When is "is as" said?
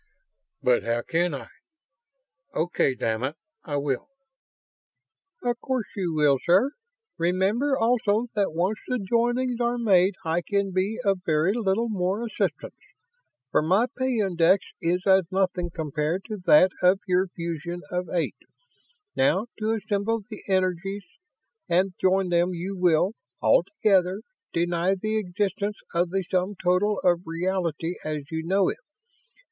14.81-15.25